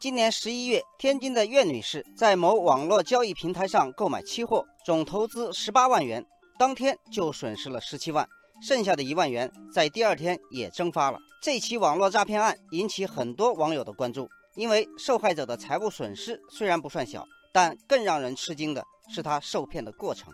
[0.00, 6.24] 今年十一月，天津的苑女士在某网络交易平台上购买期货，总投资十八万元，
[6.58, 8.26] 当天就损失了十七万，
[8.62, 11.18] 剩下的一万元在第二天也蒸发了。
[11.42, 20.32] 这起网络诈骗案引起很多网友的关注，因为受害者的财务损失虽然不算小，但更让人吃惊的是他受骗的过程。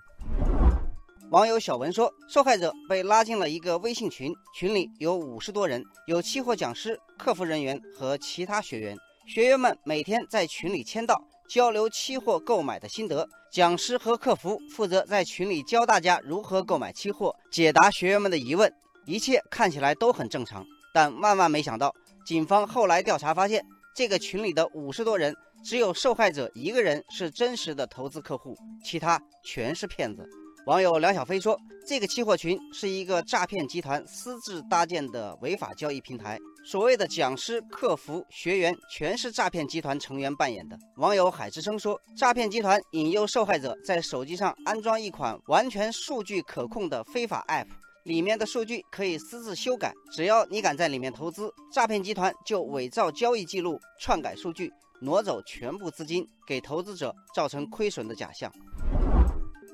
[1.33, 8.97] 网友小文说，受害者被拉进了一个微信群，群里有五十多人，有期货讲师、客服人员和其他学员。
[9.27, 13.29] 学员们每天在群里签到，交流期货购买的心得。
[13.51, 18.73] 讲师和客服负责在群里教大家如何购买期货，解答学员们的疑问。
[19.05, 21.93] 一切看起来都很正常，但万万没想到，
[22.25, 23.65] 警方后来调查发现，
[23.97, 25.35] 这个群里的五十多人，
[25.65, 30.25] 只有受害者一个人是真实的投资客户，其他全是骗子。
[30.67, 31.57] 网友梁小飞说
[31.87, 47.69] ：“这个期货群是一个诈骗集团私自搭建的违法交易平台，所谓的讲师、客服、学员全是诈骗集团成员扮演的。”网友海之声说：“诈骗集团引诱受害者在手机上安装一款完全数据可控的非法 App，
[48.03, 58.53] 里面的数据可以私自修改，只要你敢在里面投资，诈骗集团就伪造交易记录、篡改数据，挪走全部资金，给投资者造成亏损的假象。”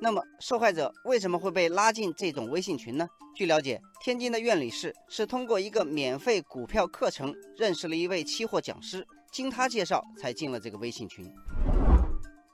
[0.04, 3.06] 那么，受害者为什么会被拉进这种微信群呢？
[3.36, 11.32] 据了解，天津的苑女士是通过一个免费股票课程认识了一位期货讲师，经他介绍才进了这个微信群。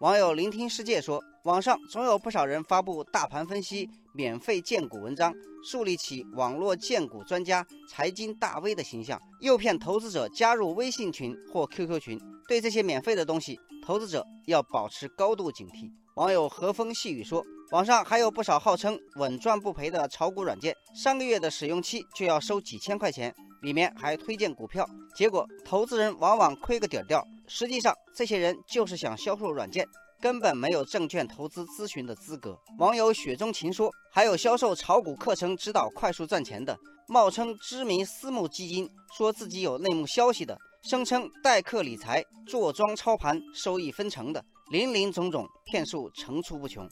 [0.00, 5.32] 网友聆听世界说，网上总有不少人发布大盘分析、免费荐股文章，
[5.64, 12.20] 树立起网络荐股专家、财经大 V 的形象，诱骗投资者加入微信群或 QQ 群。
[12.46, 15.90] 对这些免费的东西，投资者要保持高度警惕。
[16.18, 27.24] 网友和风细雨说，网上还有不少号称稳赚不赔的炒股软件，三个月的使用期就要收几千块钱，里面还推荐股票，结果投资人往往亏个底儿掉。
[27.46, 29.86] 实际上，这些人就是想销售软件，
[30.20, 32.58] 根本没有证券投资咨询的资格。
[32.80, 36.76] 网友雪中情说，还有销售炒股课程指导快速赚钱的，
[37.06, 44.44] 冒称知名私募基金，说自己有内幕消息的，声称代客理财、坐庄操盘、收益分成的。
[44.70, 46.86] 林林总总骗术层出不穷。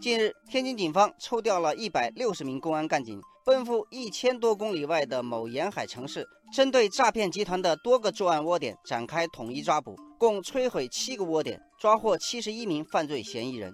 [0.00, 13.70] 近日，天津警方抽调了一百六十名公安干警，奔赴一千多公里外的某沿海城市，针对诈骗集团的多个作案窝点展开统一抓捕，共摧毁七个窝点，抓获七十一名犯罪嫌疑人。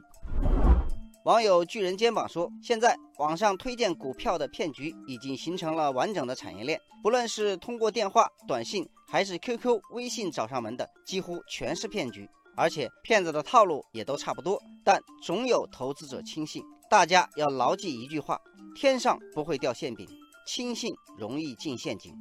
[1.24, 16.62] 网友巨人肩膀说：“现在网上推荐股票的骗局已经形成了完整的产业链，不论是通过电话、短信，还是 QQ、微信找上门的，几乎全是骗局。”而且骗子的套路也都差不多，但总有投资者轻信。
[16.88, 18.40] 大家要牢记一句话：
[18.76, 20.06] 天上不会掉馅饼，
[20.46, 22.12] 轻信容易进陷阱。